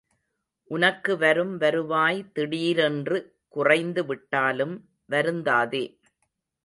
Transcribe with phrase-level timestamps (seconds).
[0.71, 3.19] உனக்கு வரும் வருவாய் திடீரென்று
[3.47, 4.75] குறைந்து விட்டாலும்
[5.09, 5.85] வருந்தாதே.